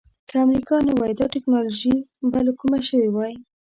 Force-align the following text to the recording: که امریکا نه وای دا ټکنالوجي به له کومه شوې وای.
که 0.29 0.35
امریکا 0.45 0.75
نه 0.87 0.93
وای 0.97 1.13
دا 1.19 1.25
ټکنالوجي 1.35 1.95
به 2.31 2.39
له 2.47 2.51
کومه 2.59 2.79
شوې 2.87 3.09
وای. 3.11 3.33